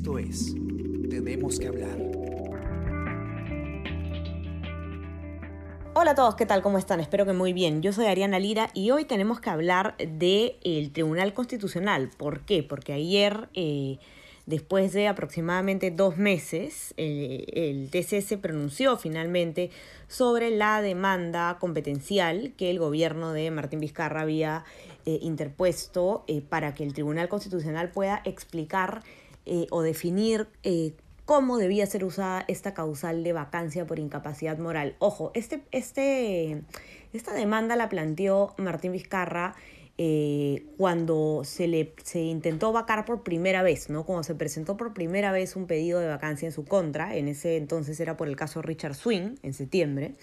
[0.00, 0.54] Esto es
[1.10, 1.98] Tenemos que hablar.
[5.92, 6.62] Hola a todos, ¿qué tal?
[6.62, 7.00] ¿Cómo están?
[7.00, 7.82] Espero que muy bien.
[7.82, 12.08] Yo soy Ariana Lira y hoy tenemos que hablar del Tribunal Constitucional.
[12.16, 12.62] ¿Por qué?
[12.62, 13.98] Porque ayer, eh,
[14.46, 19.68] después de aproximadamente dos meses, eh, el TC pronunció finalmente
[20.08, 24.64] sobre la demanda competencial que el gobierno de Martín Vizcarra había
[25.04, 29.02] eh, interpuesto para que el Tribunal Constitucional pueda explicar
[29.70, 30.48] o definir
[31.24, 34.96] cómo debía ser usada esta causal de vacancia por incapacidad moral.
[34.98, 36.62] Ojo, este, este,
[37.12, 39.54] esta demanda la planteó Martín Vizcarra
[39.96, 44.04] eh, cuando se le se intentó vacar por primera vez, ¿no?
[44.04, 47.56] Cuando se presentó por primera vez un pedido de vacancia en su contra, en ese
[47.56, 50.14] entonces era por el caso Richard Swing, en septiembre.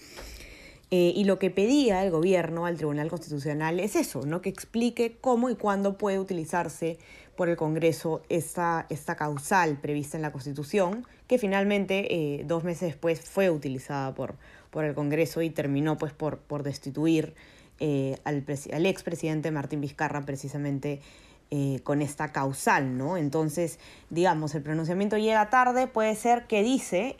[0.90, 4.40] Eh, y lo que pedía el gobierno al Tribunal Constitucional es eso, ¿no?
[4.40, 6.98] que explique cómo y cuándo puede utilizarse
[7.38, 13.20] por el Congreso esta, causal prevista en la Constitución, que finalmente eh, dos meses después
[13.20, 14.34] fue utilizada por,
[14.72, 17.34] por el Congreso y terminó pues, por, por destituir
[17.78, 18.44] eh, al,
[18.86, 21.00] expresidente Martín Vizcarra precisamente
[21.82, 23.16] con esta causal, ¿no?
[23.16, 23.78] Entonces,
[24.10, 27.16] digamos, el pronunciamiento llega tarde, puede ser que dice,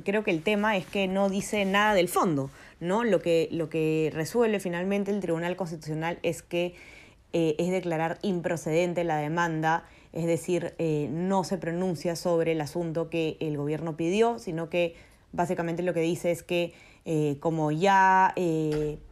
[0.04, 3.04] creo que el tema es que no dice nada del fondo, ¿no?
[3.04, 6.74] Lo que, lo que resuelve finalmente el Tribunal Constitucional es que
[7.32, 13.10] eh, es declarar improcedente la demanda, es decir, eh, no se pronuncia sobre el asunto
[13.10, 14.94] que el gobierno pidió, sino que
[15.32, 16.72] básicamente lo que dice es que
[17.04, 18.34] eh, como ya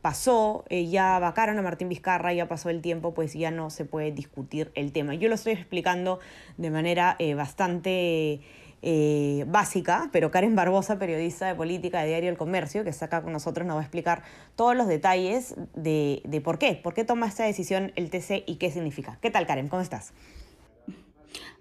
[0.02, 4.12] pasó, ya vacaron a Martín Vizcarra, ya pasó el tiempo, pues ya no se puede
[4.12, 5.14] discutir el tema.
[5.14, 6.18] Yo lo estoy explicando
[6.58, 8.40] de manera bastante
[8.82, 13.22] eh, básica, pero Karen Barbosa, periodista de política de Diario El Comercio, que está acá
[13.22, 14.22] con nosotros, nos va a explicar
[14.54, 18.56] todos los detalles de, de por qué, por qué toma esta decisión el TC y
[18.56, 19.18] qué significa.
[19.20, 19.68] ¿Qué tal, Karen?
[19.68, 20.12] ¿Cómo estás?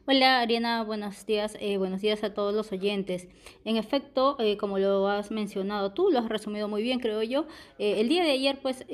[0.08, 3.28] Hola Ariana, buenos días, eh, buenos días a todos los oyentes.
[3.64, 7.48] En efecto, eh, como lo has mencionado tú, lo has resumido muy bien, creo yo.
[7.80, 8.86] Eh, el día de ayer, pues,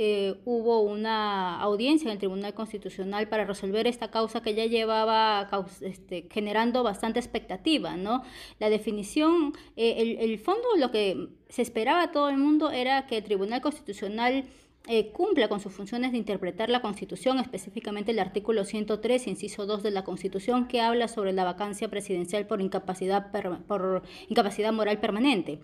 [0.46, 5.50] hubo una audiencia en el Tribunal Constitucional para resolver esta causa que ya llevaba
[5.82, 8.24] este, generando bastante expectativa, ¿no?
[8.60, 13.18] La definición, el, el fondo, lo que se esperaba a todo el mundo era que
[13.18, 14.46] el Tribunal Constitucional
[14.88, 19.84] eh, cumpla con sus funciones de interpretar la Constitución, específicamente el artículo 103, inciso 2
[19.84, 25.60] de la Constitución, que habla sobre la vacancia presidencial por incapacidad, por incapacidad moral permanente.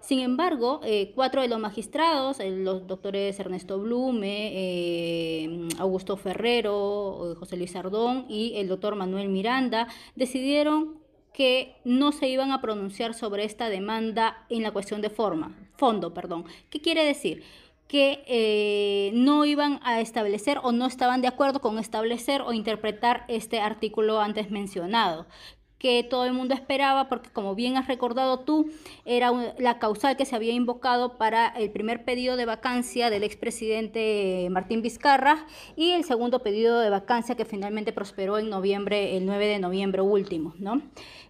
[0.00, 7.58] Sin embargo, eh, cuatro de los magistrados, eh, los doctores Ernesto Blume, Augusto Ferrero, José
[7.58, 11.02] Luis Ardón y el doctor Manuel Miranda, decidieron
[11.34, 16.14] que no se iban a pronunciar sobre esta demanda en la cuestión de forma, fondo,
[16.14, 16.44] perdón.
[16.70, 17.42] ¿Qué quiere decir?
[17.92, 23.26] Que eh, no iban a establecer o no estaban de acuerdo con establecer o interpretar
[23.28, 25.26] este artículo antes mencionado
[25.82, 28.70] que todo el mundo esperaba, porque como bien has recordado tú,
[29.04, 34.46] era la causal que se había invocado para el primer pedido de vacancia del expresidente
[34.52, 35.44] Martín Vizcarra
[35.74, 40.02] y el segundo pedido de vacancia que finalmente prosperó en noviembre, el 9 de noviembre
[40.02, 40.80] último, ¿no?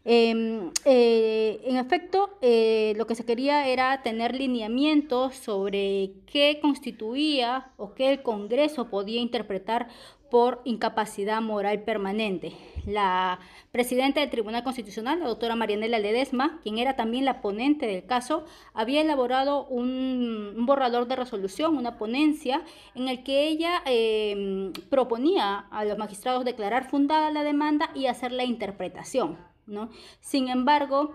[0.05, 7.71] Em, eh, en efecto, eh, lo que se quería era tener lineamientos sobre qué constituía
[7.79, 9.89] o qué el Congreso podía interpretar
[10.33, 12.55] por incapacidad moral permanente.
[12.87, 13.39] La
[13.71, 18.47] presidenta del Tribunal Constitucional, la doctora Marianela Ledesma, quien era también la ponente del caso,
[18.73, 22.63] había elaborado un, borrador de resolución, una ponencia,
[22.95, 28.33] en el que ella eh, proponía a los magistrados declarar fundada la demanda y hacer
[28.33, 29.37] la interpretación.
[29.67, 29.91] ¿no?
[30.23, 31.15] Sin embargo,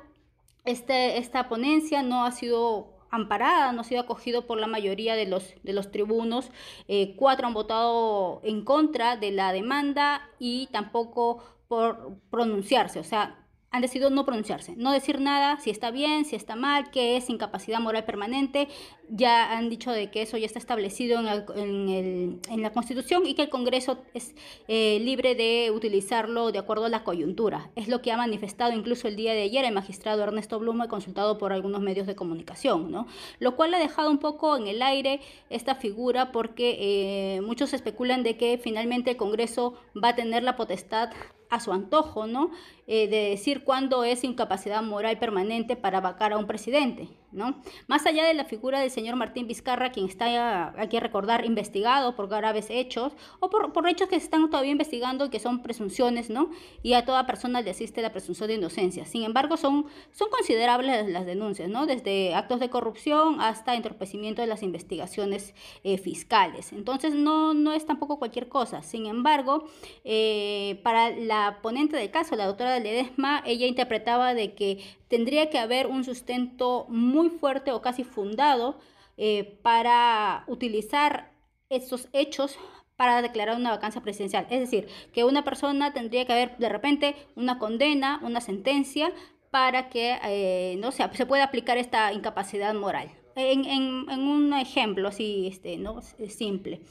[0.64, 5.26] este, esta ponencia no ha sido amparada, no ha sido acogido por la mayoría de
[5.26, 6.52] los, de los tribunos.
[6.88, 13.00] Eh, cuatro han votado en contra de la demanda y tampoco por pronunciarse.
[13.00, 16.90] O sea, han decidido no pronunciarse, no decir nada, si está bien, si está mal,
[16.90, 18.70] qué es incapacidad moral permanente.
[19.10, 23.50] Ya han dicho de que eso ya está establecido en, la Constitución y que el
[23.50, 24.36] Congreso es
[24.68, 27.70] eh, libre de utilizarlo de acuerdo a la coyuntura.
[27.76, 31.38] Es lo que ha manifestado incluso el día de ayer el magistrado Ernesto Blume, consultado
[31.38, 33.08] por algunos medios de comunicación, ¿no?
[33.40, 35.20] Lo cual ha dejado un poco en el aire
[35.50, 40.56] esta figura porque eh, muchos especulan de que finalmente el Congreso va a tener la
[40.56, 41.12] potestad
[41.50, 42.52] a su antojo, ¿no?
[42.90, 47.62] Eh, de decir cuándo es incapacidad moral permanente para vacar a un presidente, ¿no?
[47.88, 52.16] Más allá de la figura del señor Martín Vizcarra, quien está, hay que recordar, investigado
[52.16, 53.12] por graves hechos
[53.42, 56.50] o por, por hechos que se están todavía investigando y que son presunciones, ¿no?
[56.82, 59.06] Y a toda persona le asiste la presunción de inocencia.
[59.06, 61.88] Sin embargo, son, son considerables las denuncias, ¿no?
[61.88, 65.54] Desde actos de corrupción hasta entorpecimiento de las investigaciones
[65.84, 66.72] eh, fiscales.
[66.72, 68.82] Entonces, no, no es tampoco cualquier cosa.
[68.82, 69.66] Sin embargo,
[70.06, 75.50] eh, para la ponente del caso, la doctora de Ledesma, ella interpretaba de que tendría
[75.50, 78.80] que haber un sustento muy fuerte o casi fundado
[79.18, 81.32] eh, para utilizar
[81.70, 82.58] estos hechos
[82.96, 84.48] para declarar una vacancia presidencial.
[84.50, 89.12] Es decir, que una persona tendría que haber de repente una condena, una sentencia,
[89.52, 93.10] para que eh, no se, se pueda aplicar esta incapacidad moral.
[93.36, 96.02] En, en, en un ejemplo así este, ¿no?
[96.28, 96.82] simple.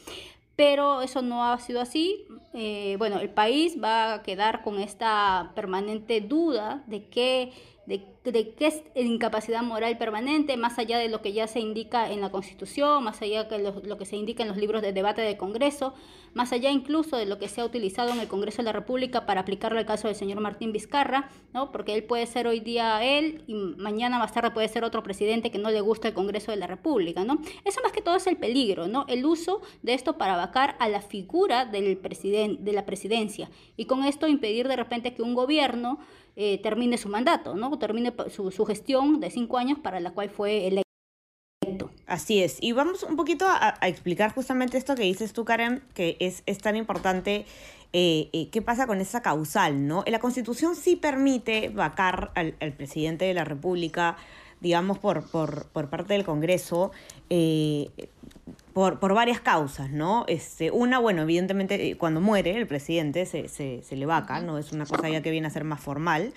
[0.56, 2.26] Pero eso no ha sido así.
[2.55, 7.53] Eh, bueno, el país va a quedar con esta permanente duda de qué
[7.87, 12.11] de, de qué es incapacidad moral permanente, más allá de lo que ya se indica
[12.11, 14.93] en la Constitución, más allá de lo, lo, que se indica en los libros de
[14.93, 15.94] debate del Congreso,
[16.35, 19.25] más allá incluso de lo que se ha utilizado en el Congreso de la República
[19.25, 21.73] para aplicarlo al caso del señor Martín Vizcarra, ¿no?
[21.73, 25.50] porque él puede ser hoy día él y mañana más tarde puede ser otro presidente
[25.50, 27.25] que no le gusta el Congreso de la República.
[27.25, 27.38] ¿no?
[27.65, 29.06] Eso más que todo es el peligro, ¿no?
[29.09, 33.87] el uso de esto para vacar a la figura del presidente, de la presidencia y
[33.87, 36.00] con esto impedir de repente que un gobierno
[36.37, 37.79] eh, termine su mandato, ¿no?
[37.79, 41.91] termine su, su, gestión de cinco años para la cual fue electo.
[42.06, 42.59] Así es.
[42.61, 46.77] Y vamos un poquito a, explicar justamente esto que dices tú, Karen, que es, tan
[46.77, 47.47] importante.
[47.93, 49.87] Eh, eh, ¿Qué pasa con esa causal?
[49.87, 50.05] ¿no?
[50.06, 54.17] La Constitución sí permite vacar al, presidente de la República,
[54.61, 56.93] digamos, por, por, por parte del Congreso.
[57.29, 57.91] Eh,
[58.76, 60.26] por, por, varias causas, ¿no?
[60.28, 64.58] Este, una, bueno, evidentemente cuando muere el presidente se, se, se le vaca, ¿no?
[64.58, 66.34] Es una cosa ya que viene a ser más formal.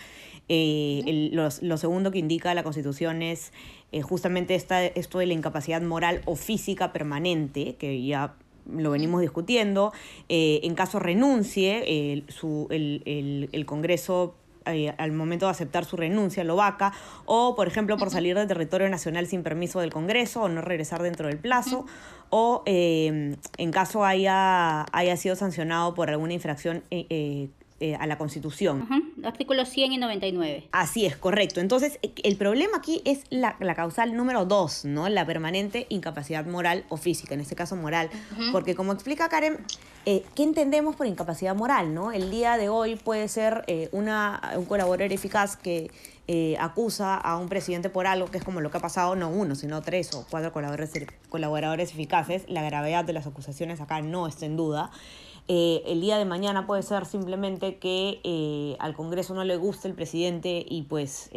[0.48, 3.52] Eh, el, lo, lo, segundo que indica la Constitución es
[3.92, 8.36] eh, justamente esta, esto de la incapacidad moral o física permanente, que ya
[8.72, 9.92] lo venimos discutiendo.
[10.30, 15.96] Eh, en caso renuncie, su, el, el, el Congreso eh, al momento de aceptar su
[15.98, 16.94] renuncia, lo vaca,
[17.26, 21.02] o por ejemplo por salir del territorio nacional sin permiso del Congreso o no regresar
[21.02, 21.86] dentro del plazo,
[22.30, 27.50] o eh, en caso haya, haya sido sancionado por alguna infracción eh,
[27.82, 28.86] eh, a la Constitución.
[28.90, 29.26] -huh.
[29.26, 30.68] Artículos 100 y 99.
[30.74, 31.62] Así es, correcto.
[31.62, 35.08] Entonces, el problema aquí es la, la causal número 2, ¿no?
[35.08, 38.10] La permanente incapacidad moral o física, en este caso moral.
[38.52, 39.60] Porque como explica Karen,
[40.12, 42.12] eh, ¿qué entendemos por incapacidad moral, no?
[42.12, 44.06] El día de hoy puede ser eh, un
[44.66, 45.92] colaborador eficaz que
[46.28, 49.30] eh, acusa a un presidente por algo, que es como lo que ha pasado, no
[49.30, 52.44] uno, sino tres o cuatro colaboradores, colaboradores eficaces.
[52.48, 54.90] La gravedad de las acusaciones acá no está en duda.
[55.48, 60.66] El día de mañana puede ser simplemente que al Congreso no le guste el presidente
[60.68, 61.30] y pues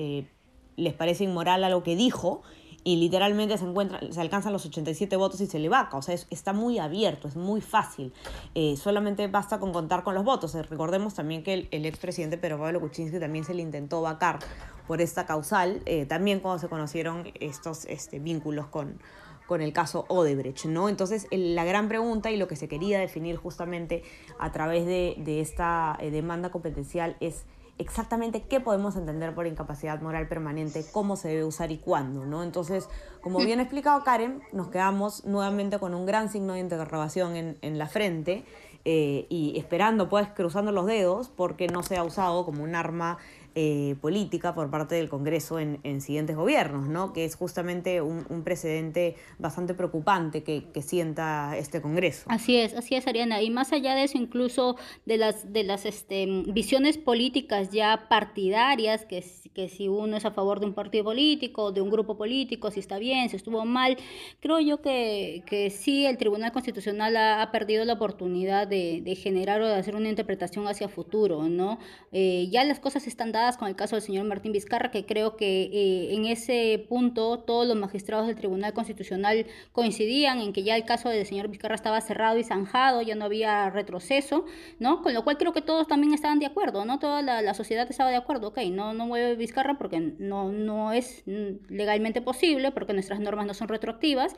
[0.76, 2.42] les parece inmoral a lo que dijo
[2.84, 5.96] y literalmente se encuentra, se alcanzan los 87 votos y se le vaca.
[5.96, 8.12] O sea, es, está muy abierto, es muy fácil.
[8.54, 10.54] Eh, solamente basta con contar con los votos.
[10.54, 14.40] Eh, recordemos también que el, el expresidente Pedro Pablo Kuczynski también se le intentó vacar
[14.86, 18.98] por esta causal, eh, también cuando se conocieron estos este, vínculos con,
[19.46, 20.88] con el caso Odebrecht, ¿no?
[20.88, 24.02] Entonces, la gran pregunta y lo que se quería definir justamente
[24.40, 27.44] a través de, de esta demanda competencial es
[27.78, 32.42] exactamente qué podemos entender por incapacidad moral permanente, cómo se debe usar y cuándo, ¿no?
[32.42, 32.88] Entonces,
[33.22, 37.58] como bien ha explicado Karen, nos quedamos nuevamente con un gran signo de interrogación en,
[37.62, 38.44] en la frente
[38.84, 43.18] eh, y esperando, pues, cruzando los dedos porque no sea usado como un arma
[43.54, 47.12] eh, política por parte del Congreso en, en, siguientes gobiernos, ¿no?
[47.12, 52.24] que es justamente un, un precedente bastante preocupante que, que, sienta este Congreso.
[52.28, 53.42] Así es, así es, Ariana.
[53.42, 59.04] Y más allá de eso, incluso de las, de las este, visiones políticas ya partidarias,
[59.04, 62.70] que, que si uno es a favor de un partido político, de un grupo político,
[62.70, 63.96] si está bien, si estuvo mal,
[64.40, 69.14] creo yo que, que sí el Tribunal Constitucional ha, ha perdido la oportunidad de, de,
[69.14, 71.78] generar o de hacer una interpretación hacia futuro, ¿no?
[72.12, 75.36] Eh, ya las cosas están dadas con el caso del señor Martín Vizcarra, que creo
[75.36, 80.76] que eh, en ese punto todos los magistrados del Tribunal Constitucional coincidían en que ya
[80.76, 84.44] el caso del señor Vizcarra estaba cerrado y zanjado, ya no había retroceso,
[84.78, 85.02] ¿no?
[85.02, 86.98] Con lo cual creo que todos también estaban de acuerdo, ¿no?
[86.98, 90.92] Toda la, la sociedad estaba de acuerdo, ok, no, no mueve Vizcarra porque no, no
[90.92, 94.36] es legalmente posible, porque nuestras normas no son retroactivas,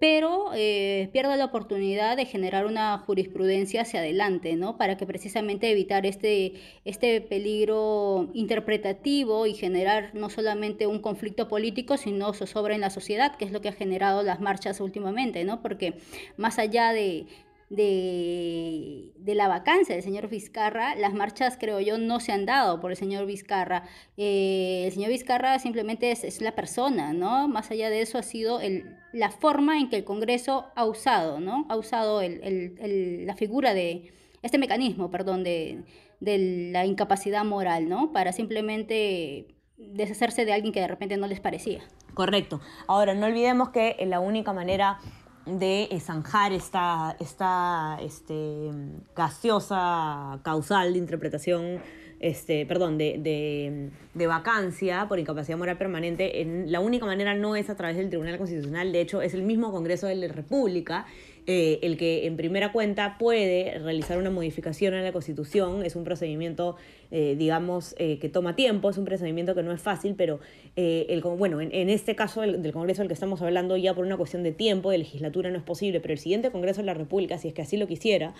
[0.00, 4.78] pero eh, pierde la oportunidad de generar una jurisprudencia hacia adelante, ¿no?
[4.78, 6.54] Para que precisamente evitar este,
[6.86, 13.36] este peligro interpretativo y generar no solamente un conflicto político, sino zozobra en la sociedad,
[13.36, 15.62] que es lo que ha generado las marchas últimamente, ¿no?
[15.62, 15.94] Porque
[16.36, 17.26] más allá de,
[17.70, 22.90] de, la vacancia del señor Vizcarra, las marchas, creo yo, no se han dado por
[22.90, 23.84] el señor Vizcarra.
[24.16, 27.48] Eh, el señor Vizcarra simplemente es, es, la persona, ¿no?
[27.48, 31.40] Más allá de eso ha sido el, la forma en que el Congreso ha usado,
[31.40, 31.66] ¿no?
[31.68, 35.82] Ha usado el, el, la figura de, este mecanismo, perdón, de,
[36.20, 38.12] de la incapacidad moral, ¿no?
[38.12, 41.80] Para simplemente deshacerse de alguien que de repente no les parecía.
[42.14, 42.60] Correcto.
[42.86, 44.98] Ahora, no olvidemos que la única manera
[45.46, 48.70] de zanjar esta, esta este,
[49.16, 51.80] gaseosa causal de interpretación
[52.20, 57.56] este, perdón, de, de, de, vacancia por incapacidad moral permanente, en, la única manera no
[57.56, 61.06] es a través del Tribunal Constitucional, de hecho es el mismo Congreso de la República
[61.46, 65.84] eh, el que en primera cuenta puede realizar una modificación en la Constitución.
[65.84, 66.76] Es un procedimiento,
[67.10, 70.40] eh, digamos, eh, que toma tiempo, es un procedimiento que no es fácil, pero
[70.76, 74.42] el, bueno, en, este caso del Congreso del que estamos hablando ya por una cuestión
[74.42, 77.48] de tiempo, de legislatura no es posible, pero el siguiente Congreso de la República, si
[77.48, 78.32] es que así lo quisiera,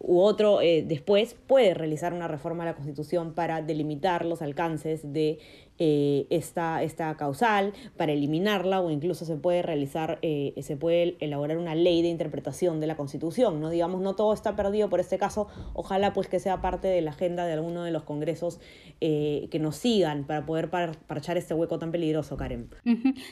[0.00, 5.38] u otro después, puede realizar una reforma a la Constitución para delimitar los alcances de
[5.80, 11.56] eh, esta, esta, causal para eliminarla o incluso se puede realizar, eh, se puede elaborar
[11.56, 13.70] una ley de interpretación de la Constitución, ¿no?
[13.70, 17.12] Digamos, no todo está perdido por este caso, ojalá pues que sea parte de la
[17.12, 18.58] agenda de alguno de los congresos
[19.00, 22.70] eh, que nos sigan para poder parchar este hueco tan peligroso, Karen.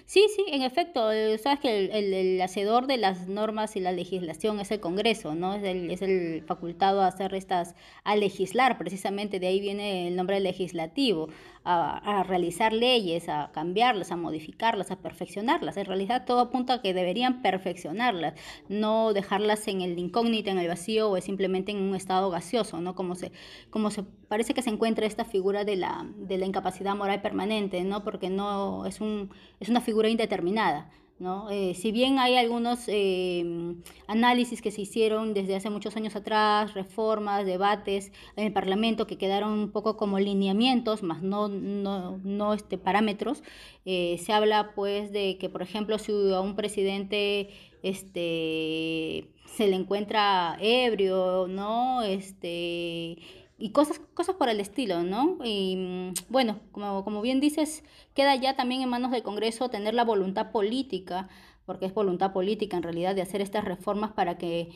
[0.05, 1.01] Sí, sí, en efecto,
[1.43, 5.55] sabes que el, hacedor de las normas y la legislación es el Congreso, ¿no?
[5.55, 10.17] Es el, es el facultado a hacer estas, a legislar, precisamente de ahí viene el
[10.17, 11.29] nombre legislativo
[11.65, 15.77] a, realizar leyes, a cambiarlas, a modificarlas, a perfeccionarlas.
[15.77, 18.35] En realidad todo apunta a que deberían perfeccionarlas,
[18.69, 22.95] no dejarlas en el incógnito, en el vacío o simplemente en un estado gaseoso, ¿no?
[22.95, 23.33] Como se,
[23.71, 27.83] como se parece que se encuentra esta figura de la, de la incapacidad moral permanente,
[27.85, 28.05] ¿no?
[28.05, 30.89] Porque no es, un, es una figura indeterminada.
[31.19, 31.49] ¿No?
[31.51, 33.75] Eh, si bien hay algunos eh,
[34.07, 39.17] análisis que se hicieron desde hace muchos años atrás, reformas, debates en el Parlamento que
[39.17, 43.43] quedaron un poco como lineamientos, más no, no, no este, parámetros,
[43.87, 47.49] eh, se habla pues de que, por ejemplo, si a un presidente
[47.83, 52.03] este, se le encuentra ebrio, ¿no?
[52.03, 53.19] Este,
[53.59, 55.39] y cosas, cosas por el estilo, ¿no?
[55.45, 57.85] Y mm, bueno, como, como bien dices,
[58.15, 61.29] queda ya también en manos del Congreso tener la voluntad política,
[61.65, 64.71] porque es voluntad política en realidad de hacer estas reformas para que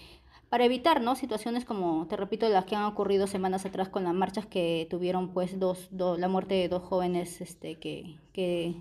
[0.51, 1.15] para evitar ¿no?
[1.15, 5.29] situaciones como, te repito, las que han ocurrido semanas atrás con las marchas que tuvieron
[5.29, 8.75] pues dos, la muerte de dos jóvenes este, que, que,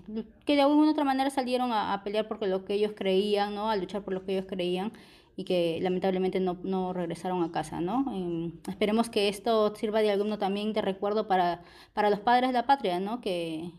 [0.44, 3.70] que de alguna u otra manera salieron a, pelear por lo que ellos creían, ¿no?
[3.70, 4.92] a luchar por lo que ellos creían
[5.40, 8.04] y que lamentablemente no, no regresaron a casa, ¿no?
[8.14, 11.62] Em, esperemos que esto sirva de alguno también de recuerdo para,
[11.94, 13.22] para los padres de la patria, ¿no?
[13.22, 13.70] Que,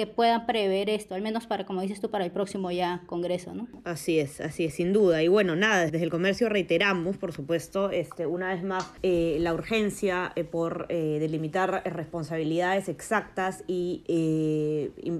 [0.00, 3.52] que puedan prever esto, al menos para, como dices tú, para el próximo ya Congreso,
[3.52, 3.68] ¿no?
[3.84, 5.22] Así es, así es, sin duda.
[5.22, 9.52] Y bueno, nada, desde el comercio reiteramos, por supuesto, este, una vez más, eh, la
[9.52, 14.04] urgencia eh, por eh, delimitar responsabilidades exactas y,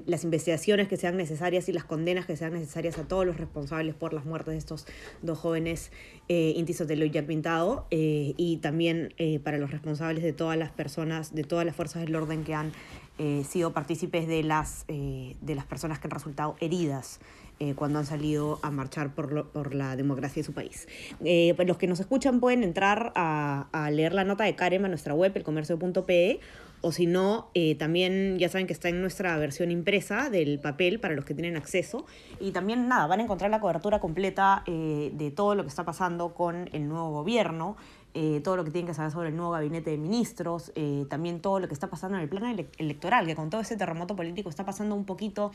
[0.07, 3.93] las investigaciones que sean necesarias y las condenas que sean necesarias a todos los responsables
[3.93, 4.87] por las muertes de estos
[5.21, 5.91] dos jóvenes,
[6.27, 11.43] Inti Sotelo y Jack Pintado, y también para los responsables de todas las personas, de
[11.43, 12.71] todas las fuerzas del orden que han
[13.17, 17.19] eh, sido partícipes de las, eh, de las personas que han resultado heridas
[17.59, 20.87] eh, cuando han salido a marchar por, por la democracia de su país.
[21.19, 24.87] pues los que nos escuchan pueden entrar a, a, leer la nota de Karen a
[24.87, 26.39] nuestra web, elcomercio.pe,
[26.81, 31.13] o si no, también ya saben que está en nuestra versión impresa del papel para
[31.13, 32.05] los que tienen acceso.
[32.39, 36.33] Y también, nada, van a encontrar la cobertura completa de todo lo que está pasando
[36.33, 37.77] con el nuevo gobierno.
[38.13, 41.39] Eh, todo lo que tienen que saber sobre el nuevo gabinete de ministros, eh, también
[41.39, 44.49] todo lo que está pasando en el plano electoral, que con todo ese terremoto político
[44.49, 45.51] está pasando un poquito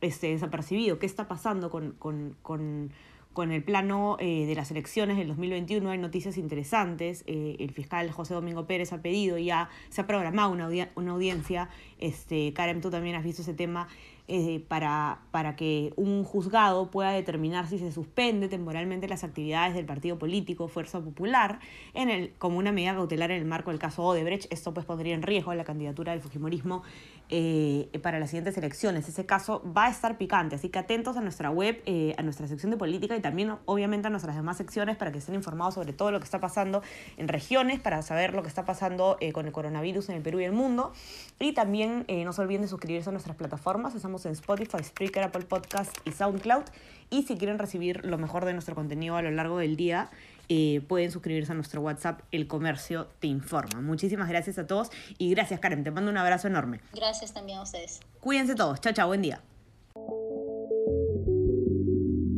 [0.00, 0.98] este, desapercibido.
[0.98, 2.90] ¿Qué está pasando con, con,
[3.38, 5.90] con el plano eh, de las elecciones del 2021?
[5.90, 7.22] Hay noticias interesantes.
[7.28, 11.68] el fiscal José Domingo Pérez ha pedido ya, se ha programado una audiencia.
[12.00, 13.86] Este, Karen, tú también has visto ese tema
[14.30, 19.86] eh, para, para que un juzgado pueda determinar si se suspende temporalmente las actividades del
[19.86, 21.60] partido político Fuerza Popular
[21.94, 24.52] en el, como una medida cautelar en el marco del caso Odebrecht.
[24.52, 26.82] Esto pues pondría en riesgo la candidatura del Fujimorismo
[27.30, 29.08] eh, para las siguientes elecciones.
[29.08, 32.46] Ese caso va a estar picante, así que atentos a nuestra web, eh, a nuestra
[32.48, 35.94] sección de política y también obviamente a nuestras demás secciones para que estén informados sobre
[35.94, 36.82] todo lo que está pasando
[37.16, 40.44] en regiones, para saber lo que está pasando con el coronavirus en el Perú y
[40.44, 40.92] el mundo.
[41.38, 43.94] Y también no se olviden de suscribirse a nuestras plataformas.
[44.18, 46.64] Estamos en Spotify, Spreaker, Apple Podcast y SoundCloud.
[47.08, 50.10] Y si quieren recibir lo mejor de nuestro contenido a lo largo del día,
[50.48, 53.80] eh, pueden suscribirse a nuestro WhatsApp, El Comercio Te Informa.
[53.80, 56.80] Muchísimas gracias a todos y gracias Karen, te mando un abrazo enorme.
[56.94, 58.00] Gracias también a ustedes.
[58.18, 59.40] Cuídense todos, chao, chao, buen día.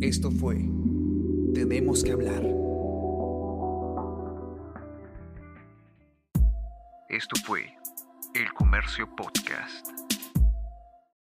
[0.02, 0.56] Esto fue
[1.54, 2.42] Tenemos que hablar.
[7.08, 7.74] Esto fue
[8.34, 10.09] El Comercio Podcast.